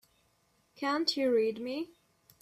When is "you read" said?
1.15-1.61